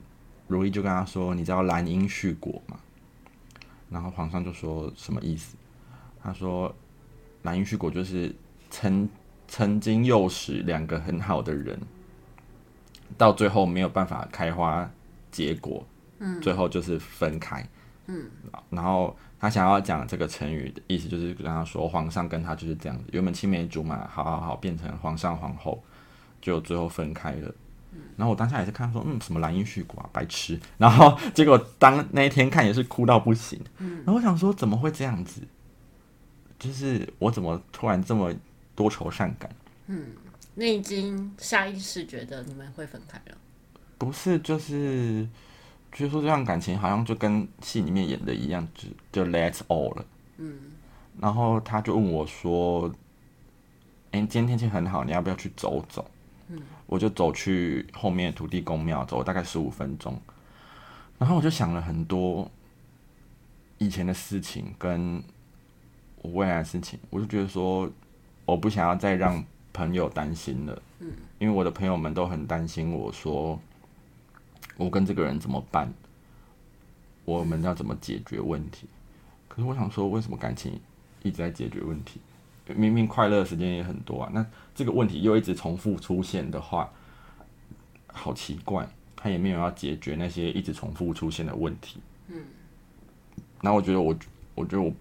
[0.46, 2.78] 如意就跟他说：“你知道兰因絮果吗？”
[3.90, 5.56] 然后皇上就说什么意思？
[6.22, 6.74] 他说
[7.42, 8.34] ：“兰因絮果就是
[8.70, 9.08] 曾
[9.46, 11.80] 曾经诱使两个很好的人，
[13.16, 14.90] 到最后没有办法开花
[15.30, 15.86] 结果，
[16.18, 17.66] 嗯，最后就是分开，
[18.06, 18.28] 嗯。
[18.68, 25.82] 然后他想要讲这个成语的意思，就是跟他说，皇上跟他就是这样子，原本青梅竹马，好好好，变成皇上皇后，
[26.40, 27.54] 就最后分开了。”
[28.16, 30.58] 然后我当下也是看说，嗯，什么蓝阴絮果啊，白痴。
[30.76, 33.60] 然后结果当那一天看也是哭到不行。
[33.78, 33.96] 嗯。
[33.98, 35.40] 然后我想说，怎么会这样子？
[36.58, 38.34] 就是我怎么突然这么
[38.74, 39.48] 多愁善感？
[39.86, 40.06] 嗯，
[40.54, 43.38] 你已经下意识觉得你们会分开了？
[43.96, 45.26] 不是，就是
[45.92, 50.04] 就是说这段感情好像就跟戏里面演的一样，就就 Let's all 了。
[50.38, 50.58] 嗯。
[51.20, 52.92] 然后他就问我说
[54.10, 56.08] ：“哎，今天天气很好，你要不要去走走？”
[56.86, 60.20] 我就走去后面土地公庙，走大概十五分钟，
[61.18, 62.50] 然后我就想了很多
[63.78, 65.22] 以前的事情，跟
[66.22, 67.90] 我未来的事情，我就觉得说，
[68.44, 73.60] 我不想要再让朋友担心了，嗯，因为我的朋友们都很担心我说，
[74.76, 75.92] 我跟这个人怎么办，
[77.24, 78.86] 我们要怎么解决问题？
[79.46, 80.80] 可是我想说，为什么感情
[81.22, 82.20] 一直在解决问题？
[82.74, 86.90] 明明快乐的时间也很多啊，那这个问题又一直重复出现的话，
[88.06, 92.00] 好奇怪，他也没有要解决那些一直重复出现的问题。
[92.28, 92.42] 嗯，
[93.62, 94.14] 然后我觉得我，
[94.54, 94.92] 我觉得我，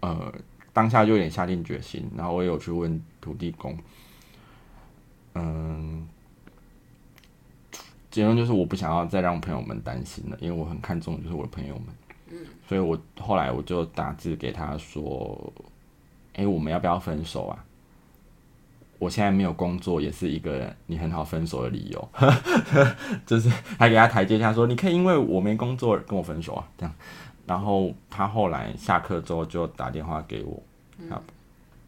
[0.00, 0.32] 呃，
[0.72, 3.76] 当下就有点下定决心，然后我也有去问土地公，
[5.34, 6.08] 嗯，
[8.10, 11.86] 结论就是我不想要再让朋友们担心了，因为我很看重就是我的朋友们，
[12.30, 15.52] 嗯，所以我后来我就打字给他说。
[16.34, 17.64] 哎，我们要不要分手啊？
[18.98, 22.08] 我现在没有工作，也是一个你很好分手的理由，
[23.24, 26.94] 就是还给他台阶下，说你可以因为我没工作跟我分手啊，这样。
[27.46, 30.62] 然后他后来下课之后就打电话给我，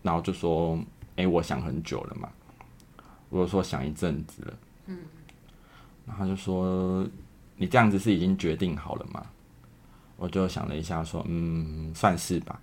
[0.03, 0.79] 然后就说
[1.15, 2.29] ：“哎，我想很久了嘛。”
[3.29, 4.55] 我说：“想一阵子了。”
[4.87, 4.99] 嗯，
[6.07, 7.07] 然后就说
[7.57, 9.25] ：“你这样子是已经决定好了吗？”
[10.17, 12.59] 我就想了一下，说：“嗯，算是吧。”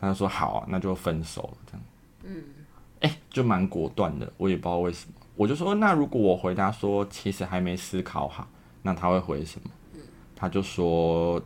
[0.00, 1.82] 他说好，那就分手了，这样。
[2.22, 2.44] 嗯，
[3.00, 5.14] 哎，就蛮果断的，我也不知道为什么。
[5.34, 8.46] 我就说，那如果我回答说其实还没思考好，
[8.82, 9.70] 那他会回什么？
[10.36, 11.42] 他就说，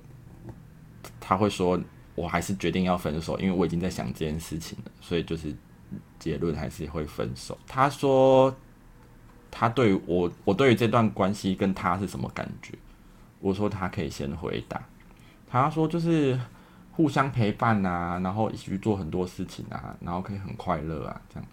[1.19, 1.81] 他会说
[2.15, 5.55] 我还是决定要分手，因为我已经在想这件事情了，所以就是
[6.19, 7.57] 结论还是会分手。
[7.67, 8.55] 他说，
[9.51, 12.75] 他对我，我对于这段关系跟他是什么感觉？
[13.41, 14.83] 我说他可以先回答。
[15.47, 16.39] 他说就是。
[16.93, 21.49] 互相陪伴啊，然后一起去做很多事情啊，然后可以很快乐啊，这样。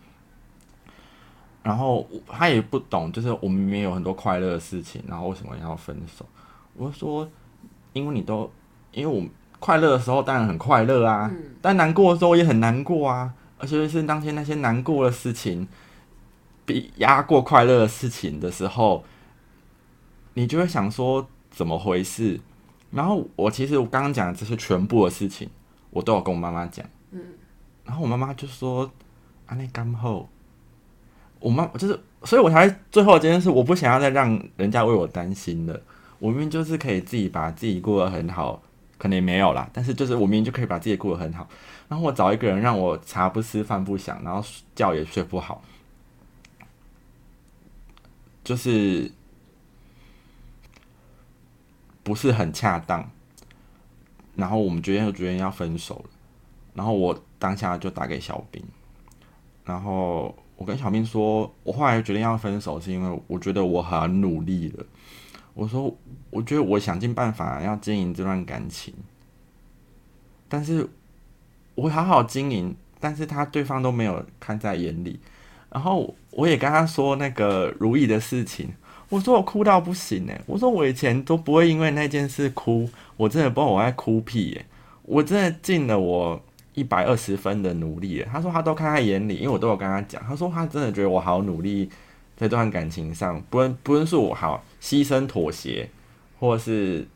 [1.62, 6.26] 然后他也不懂，就是我们明明有很多快乐的事情，然后为什么要分手？
[6.76, 7.30] 我说，
[7.94, 8.50] 因为你都，
[8.92, 9.26] 因为我
[9.60, 11.30] 快乐的时候当然很快乐啊，
[11.62, 15.68] 但难过的时候也很难过啊，而且是当天那些难过的事情
[16.66, 19.04] 比压过快乐的事情的时候，
[20.36, 22.40] 你就会想说怎么回事？
[22.92, 25.50] 然后我其实我刚刚讲的这些全部的事情，
[25.92, 26.86] 我都有跟我妈妈讲。
[27.12, 27.22] 嗯。
[27.86, 28.92] 然后我妈妈就说
[29.46, 30.28] ：“啊，那干后。”
[31.40, 35.82] 我妈就是，所以我才最后这件事，我不想要再让人家为我担心了。
[36.20, 38.62] 我明明就是可以自己把自己过得很好，
[38.98, 39.70] 可能也没有啦。
[39.72, 41.48] 但是就是我明明就可以把自己过得很好。
[41.88, 44.44] 然后我找一个人让我茶不思饭不想，然后
[44.76, 45.62] 觉也睡不好，
[48.44, 49.12] 就是。
[52.10, 53.08] 不是很恰当，
[54.36, 56.10] 然后我们决定就决定要分手了，
[56.74, 58.60] 然后我当下就打给小兵，
[59.64, 64.84] 然后我跟小兵说，我后来决定要分手是因为我觉得我很努力了，
[65.54, 65.96] 我说
[66.32, 68.92] 我觉得我想尽办法要经营这段感情，
[70.48, 70.90] 但是
[71.76, 75.20] 我好好经营，但是他对方都没有看在眼里，
[75.70, 78.74] 然后我也跟他说那个如意的事情。
[79.10, 84.66] 我说我哭到不行哎，我说我以前都不会因为那件事哭，我真的不知道我在哭屁耶，
[85.02, 86.40] 我真的尽了我
[86.76, 88.24] 一百二十分的努力。
[88.32, 91.88] 他说他都看在眼里，因为我都有跟他讲，他说他真的觉得我好努力，
[92.38, 95.90] 在这段感情上，不论不论是我好牺牲妥协，
[96.40, 97.08] 或是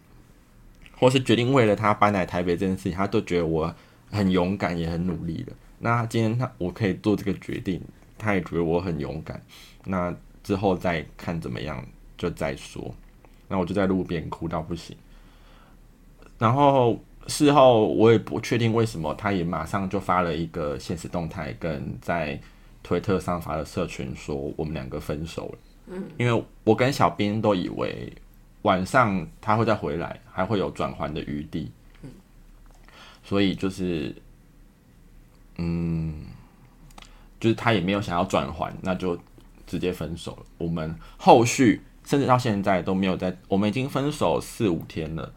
[0.98, 3.72] 或是决定为了他搬来台北这件事情，他都觉得我
[4.10, 5.54] 很勇敢也很努力的。
[5.78, 7.80] 那今天他我可以做这个决定，
[8.18, 9.40] 他也觉得我很勇敢。
[9.86, 10.12] 那。
[10.44, 11.84] 之后再看怎么样，
[12.18, 12.94] 就再说。
[13.48, 14.96] 那我就在路边哭到不行。
[16.40, 22.40] 然后事后我也不确定为什么，他也马上就发了一个现实动态，跟在
[22.82, 25.58] 推特上发了社群说我们两个分手了。
[25.88, 28.12] 嗯，因为我跟小兵都以为
[28.64, 31.72] 晚上他会再回来，还会有转还的余地。
[33.24, 34.14] 所以就是，
[35.58, 36.26] 嗯，
[37.40, 39.18] 就是他也没有想要转还，那就。
[39.66, 40.46] 直接分手了。
[40.58, 45.32] 我们后续甚至到现在都没有在，我们已经分手四五天了，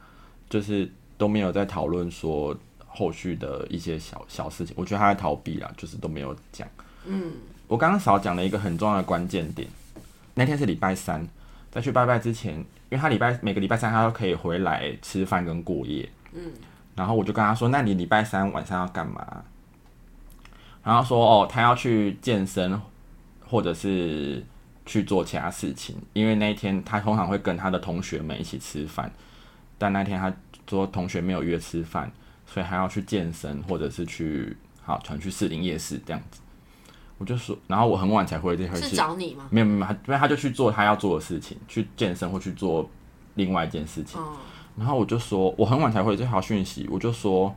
[0.48, 4.74] 就是都没有在讨论说后续的一些小小事情。
[4.76, 6.66] 我觉得他在逃避啦，就是都没有讲。
[7.04, 7.32] 嗯，
[7.68, 9.68] 我刚刚少讲了一个很重要的关键点。
[10.34, 11.26] 那天是礼拜三，
[11.70, 16.08] 在去拜拜之前，因为他礼拜每个礼拜三他都可以回来吃饭跟过夜。
[16.32, 16.52] 嗯，
[16.94, 19.44] 然后我就跟他说：“那你礼拜三晚上要干嘛？”
[20.82, 22.78] 然后说：“哦，他要去健身。”
[23.48, 24.44] 或者是
[24.84, 29.10] 去做其他事情，因为那一天他通常会跟他的同学们一起吃饭，
[29.78, 30.32] 但那天他
[30.68, 32.10] 说同学没有约吃饭，
[32.44, 36.40] 所以还要去健身，或者是去好传去士林夜市这样子。
[37.18, 39.46] 我就说，然后我很晚才回这回是找你吗？
[39.50, 42.88] 没有没有，他因为他就去做他要做的事情，去健身或去做
[43.36, 44.20] 另外一件事情。
[44.76, 47.54] 然后我就说，我很晚才回这条讯息，我就说，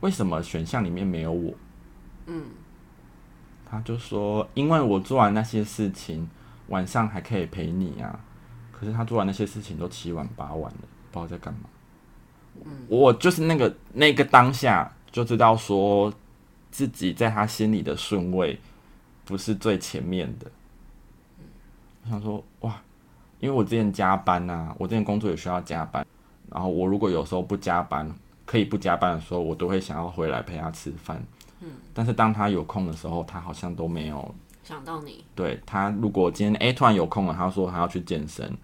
[0.00, 1.52] 为什么选项里面没有我？
[2.26, 2.44] 嗯。
[3.70, 6.28] 他就说：“因为我做完那些事情，
[6.68, 8.18] 晚上还可以陪你啊。
[8.72, 10.78] 可是他做完那些事情都七晚八晚了，
[11.10, 11.60] 不知道在干嘛。
[12.88, 16.12] 我就是那个那个当下就知道说
[16.70, 18.58] 自己在他心里的顺位
[19.24, 20.50] 不是最前面的。
[22.04, 22.80] 我想说哇，
[23.38, 26.06] 因为我之前加班啊，我之前工作也需要加班。
[26.50, 28.10] 然后我如果有时候不加班，
[28.46, 31.22] 可以不加班的时候，我都会想要回来陪他吃饭。”
[31.60, 35.24] 嗯，但是当他有空的时候，他好像都没有想到你。
[35.34, 38.56] 对他，如果今天哎突然有空了，他说他要去健身，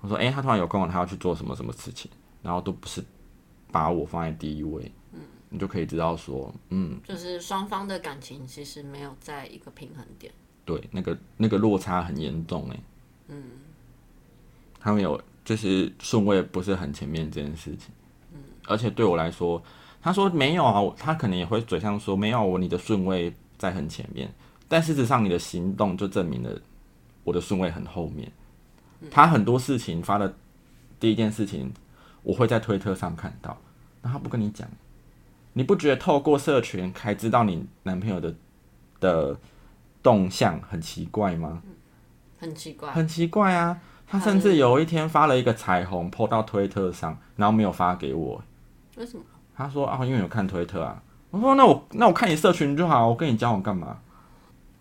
[0.00, 2.10] 我说哎他突然有空了，他要去做什么什么事情，
[2.42, 3.02] 然后都不是
[3.72, 4.92] 把我放在第一位。
[5.12, 10.30] 嗯，你就可以知道说，嗯，就是双方的感情其实没有在一个平衡点。
[10.64, 12.80] 对，那个那个落差很严重哎。
[13.28, 13.42] 嗯，
[14.78, 17.94] 他们有就是顺位不是很前面这件事情。
[18.34, 19.62] 嗯，而且对我来说。
[20.06, 24.32] 他说没有啊，他可能也会嘴上说没有我，你的顺位在很前面，
[24.68, 26.60] 但事实上你的行动就证明了
[27.24, 28.30] 我的顺位很后面。
[29.10, 30.32] 他很多事情发的
[31.00, 31.72] 第一件事情，
[32.22, 33.58] 我会在推特上看到，
[34.00, 34.68] 那他不跟你讲，
[35.54, 38.32] 你不觉得透过社群才知道你男朋友的
[39.00, 39.36] 的
[40.04, 41.60] 动向很奇怪吗？
[42.38, 43.80] 很奇怪，很奇怪啊！
[44.06, 48.40] 他甚至有一天发了一个彩虹泼到推特上，然后没有发给我，
[48.98, 49.24] 为什么？
[49.56, 51.02] 他说啊，因为有看推特啊。
[51.30, 53.98] 我说那我那我看你社群就好，我跟你交往干嘛？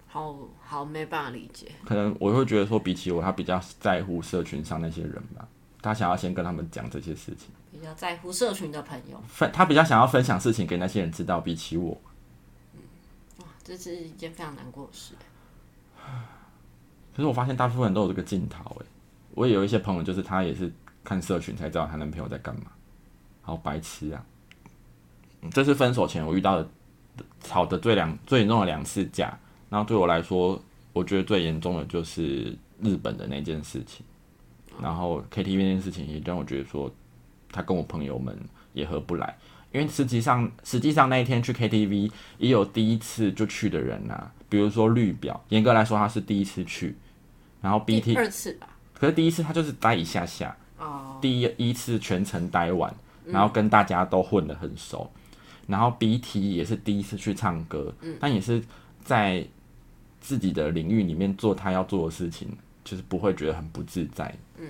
[0.08, 1.72] 好好没办法理解。
[1.84, 5.48] 可能我会觉得说，比起我，他比较在乎社群上那些人吧。
[5.82, 7.50] 他想要先跟他们讲这些事情。
[7.72, 9.22] 比较在乎社群的朋友。
[9.28, 11.98] 分他比较想要分享事情给那些人知道，比起我。
[12.74, 12.80] 嗯，
[13.40, 15.14] 哇，这是一件非常难过的事。
[17.16, 18.86] 可是我发现大部分人都有这个镜头哎。
[19.34, 20.72] 我也有一些朋友，就是他也是
[21.04, 22.72] 看社群才知道她男朋友在干嘛，
[23.42, 24.24] 好白痴啊！
[25.52, 26.68] 这是分手前我遇到的
[27.42, 29.38] 吵的最两最严重的两次架，
[29.70, 30.62] 然后对我来说，
[30.94, 34.06] 我觉得最严重的就是日本的那件事情，
[34.82, 36.92] 然后 KTV 那件事情也让我觉得说，
[37.52, 38.38] 他跟我朋友们
[38.74, 39.38] 也合不来，
[39.72, 46.96] 因为实际上实际上那一天去 KTV 也有第一次就去的人呐，比如说绿表，严格来说他是第一次去，
[47.62, 52.94] 然后 BT 二次吧，可是第一次他就是待一下下，哦，第一一次全程待完，
[53.26, 55.10] 然后跟大家都混得很熟。
[55.68, 58.62] 然后 B T 也是第一次去唱歌，但也是
[59.04, 59.44] 在
[60.22, 62.48] 自己的领域里面做他要做的事情，
[62.84, 64.36] 就是不会觉得很不自在。
[64.58, 64.68] 嗯，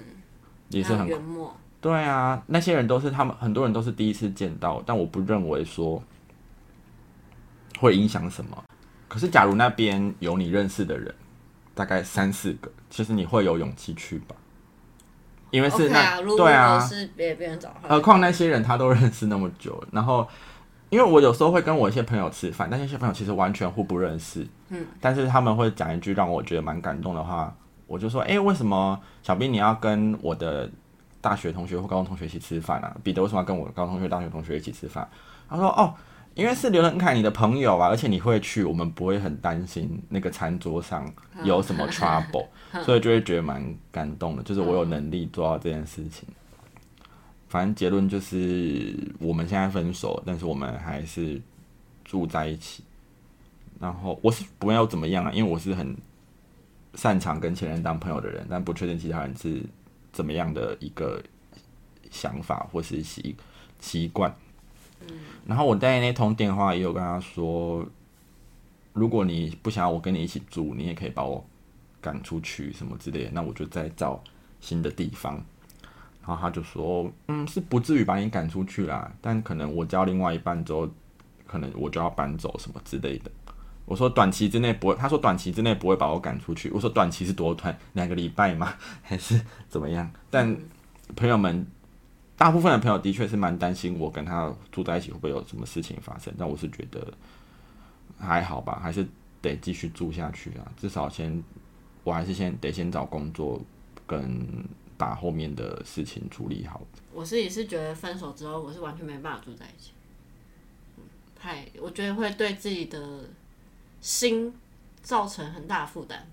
[0.69, 1.09] 也是很。
[1.81, 6.01] 对啊，那些人都是他们很多人都是第一次见到，但我不认为说
[7.79, 8.63] 会影响什么。
[9.07, 11.13] 可是假如那边有你认识的人，
[11.73, 14.35] 大概三四个，其实你会有勇气去吧？
[15.51, 17.75] 因为是那对啊，是别别人找。
[17.83, 20.27] 何况那些人他都认识那么久，然后。
[20.89, 24.47] 因为我有时候会跟我一些朋友吃饭，但那些朋友其实完全互不认识。
[24.69, 27.53] 嗯，但是他们会讲一句让我觉得蛮感动的话，
[27.87, 30.69] 我就说，哎、为什么小兵你要跟我的
[31.21, 32.95] 大学同学或高中同学一起吃饭啊？
[33.03, 35.07] 彼得为什么要跟我高中同学、大学同学一起吃饭？
[35.49, 35.93] 他说，哦，
[36.33, 41.05] 因为是刘仁凯你的朋友啊，而且你会去，我们不会很担心那个餐桌上
[41.43, 42.47] 有什么 trouble，
[42.83, 46.27] 所以就会觉得蛮感动的，就是我有能力做到这件事情。
[47.47, 51.41] 反正结论就是我们现在分手，但是我们还是
[52.03, 52.83] 住在一起。
[53.79, 55.95] 然后我是不要怎么样啊，因为我是很
[56.93, 59.61] 擅长跟前任当朋友的人，但不确定其他人是
[60.11, 61.21] 怎么样的一个
[62.09, 63.35] 想法或是习
[63.79, 64.33] 习惯。
[65.45, 67.85] 然后我在那通电话也有跟他说，
[68.93, 71.45] 如果你不想要我跟你一起住，你也可以把我
[72.01, 74.23] 赶出去什么之类的，那我就再找
[74.61, 75.43] 新的地方。
[76.27, 80.89] 然后他就说，嗯，是不至于把你赶出去啦，但可能我交另外一半之后，
[81.45, 83.29] 可能我就要搬走什么之类的。
[83.85, 86.71] 我说短期之内不会，他说短期之内不会把我赶出去。
[86.71, 87.77] 我说短期是多短？
[87.93, 88.73] 两个礼拜吗？
[89.03, 90.11] 还是怎么样？
[90.31, 90.57] 但
[91.15, 91.67] 朋友们，
[92.35, 96.33] 大部分的朋友的确是蛮担心我跟他住在一起会不会有什么事情发生。
[96.35, 97.13] 但我是觉得
[98.17, 99.07] 还好吧，还是
[99.39, 100.65] 得继续住下去啊。
[100.75, 101.43] 至少先，
[102.03, 103.61] 我还是先得先找工作，
[104.07, 104.43] 跟
[104.97, 106.81] 把后面的事情处理好。
[107.13, 109.91] 我自己是觉得分手之后，我是完全没办法住在一起。
[110.97, 111.03] 嗯
[111.35, 113.29] 太，我觉得会对自己的
[114.01, 114.53] 心
[115.01, 116.27] 造成很大的负担。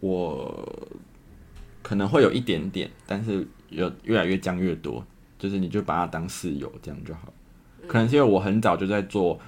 [0.00, 0.88] 我
[1.82, 5.04] 可能会有一点点，但是有越来越降越多，
[5.38, 7.32] 就是你就把它当室友这样就好。
[7.86, 9.40] 可能是因为我很早就在做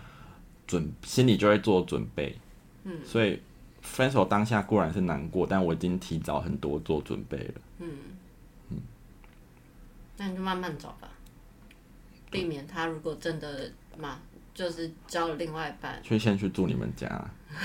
[0.67, 2.37] 准，心里就会做准备，
[2.85, 3.41] 嗯，所以
[3.83, 7.55] 分手当下固然是难过，但我已经提早很多做准备了。
[10.17, 11.09] 那你就慢慢找吧，
[12.31, 14.19] 避免他如果真的嘛，
[14.55, 17.09] 就是交了另外一半，去先去住你们家，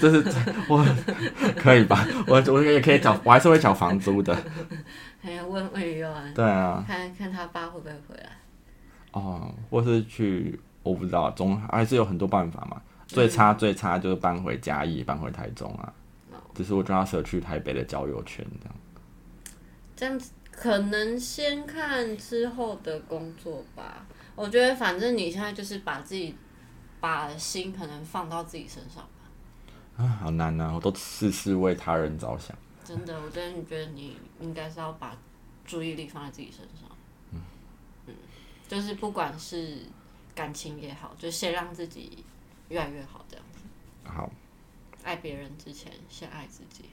[0.00, 0.24] 这是
[0.68, 0.84] 我
[1.56, 2.06] 可以吧？
[2.26, 4.36] 我我也可以找，我还是会找房租的。
[5.22, 8.30] 还要问问余安，对啊，看看他爸会不会回来。
[9.12, 12.80] 哦，或是去，我不知道，总还是有很多办法嘛。
[13.06, 15.92] 最差最差就是搬回嘉义，搬回台中啊。
[16.54, 18.74] 只是我就要舍去台北的交友圈这样。
[20.00, 24.06] 这样子可能先看之后的工作吧。
[24.34, 26.34] 我觉得反正你现在就是把自己
[27.00, 30.02] 把心可能放到自己身上吧。
[30.02, 30.72] 啊，好难啊！
[30.74, 32.56] 我都事事为他人着想。
[32.82, 35.14] 真的，我真的觉得你应该是要把
[35.66, 36.88] 注意力放在自己身上。
[38.06, 38.14] 嗯
[38.66, 39.80] 就是不管是
[40.34, 42.24] 感情也好，就先让自己
[42.70, 43.60] 越来越好，这样子。
[44.04, 44.30] 好，
[45.04, 46.86] 爱别人之前，先爱自己。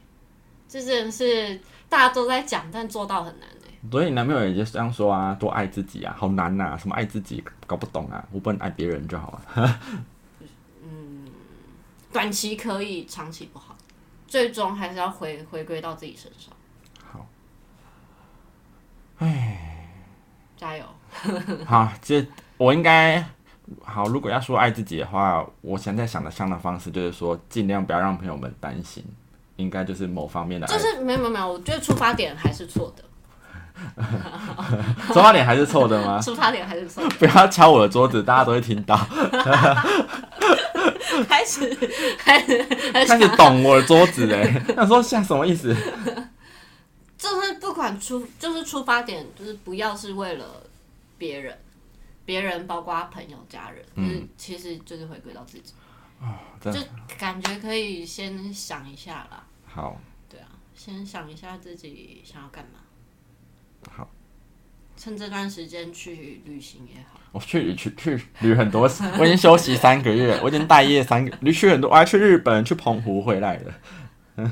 [0.68, 9.80] 这真的是大家都在讲，但做到很难哎、所以你男朋友也就这样说啊，多爱自己啊，好难呐、什么爱自己，搞不懂啊，我不能爱别人就好了。
[10.84, 11.26] 嗯
[12.12, 13.76] 短期可以，长期不好，
[14.28, 16.52] 最终还是要回回归到自己身上。
[17.12, 17.26] 好，
[19.20, 19.90] 哎
[20.56, 20.84] 加油！
[21.66, 22.26] 好，这
[22.58, 23.24] 我应该
[23.84, 24.08] 好。
[24.08, 29.06] 如果要说爱自己的话，我现在想的想的方式就是说，尽量不要让朋友们担心，
[29.58, 30.78] 应该就是某方面的爱。
[30.78, 33.04] 就是没有没有没有，我觉得出发点还是错的，
[35.14, 36.20] 出发点还是错的吗？
[36.24, 37.10] 出发点还是错的。
[37.20, 38.98] 不要敲我的桌子，大家都会听到。
[41.28, 41.68] 开始
[42.18, 45.76] 开始开开始懂我的桌子哎，那说像什么意思？
[47.18, 50.46] 就是不管出就是出发点，就是不要是为了
[51.18, 51.58] 别人，
[52.26, 55.74] 别人包括朋友、家人，就是其实就是回归到自己，
[56.62, 56.80] 就
[57.18, 59.44] 感觉可以先想一下啦。
[59.66, 60.00] 好
[60.30, 62.80] 对啊，先想一下自己想要干嘛，
[63.96, 64.10] 好，
[64.98, 67.20] 趁这段时间去旅行也好。
[67.32, 68.90] 我去去去旅很多，
[69.20, 73.74] 我已经休息三个月，我已经待业三个，旅去很多，我还去日本、去澎湖回来了。
[74.38, 74.52] 嗯，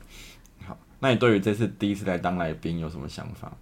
[0.66, 3.56] 好，那你对于这次第一次来当来宾有什么想法吗？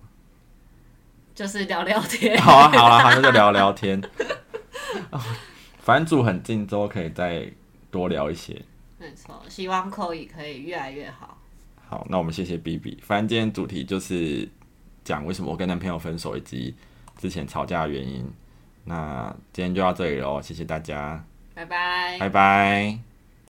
[1.35, 4.01] 就是聊聊天，好啊，好啊，好，那就聊聊天。
[5.85, 7.47] 哦反正住很近，之后可以再
[7.91, 8.59] 多聊一些。
[8.99, 11.37] 没错，希望口语可以越来越好。
[11.87, 12.99] 好，那我们谢谢 B B。
[13.03, 14.49] 反正今天主题就是
[15.05, 16.75] 讲为什么我跟男朋友分手，以及
[17.19, 18.25] 之前吵架的原因。
[18.87, 21.23] 那今天就到这里喽，谢谢大家，
[21.55, 22.19] 拜拜。
[22.19, 23.14] 拜拜。